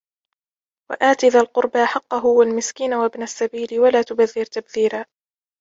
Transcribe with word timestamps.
وَآتِ 0.91 1.25
ذَا 1.25 1.39
الْقُرْبَى 1.39 1.85
حَقَّهُ 1.85 2.25
وَالْمِسْكِينَ 2.25 2.93
وَابْنَ 2.93 3.23
السَّبِيلِ 3.23 3.79
وَلَا 3.79 4.01
تُبَذِّرْ 4.01 4.45
تَبْذِيرًا 4.45 5.05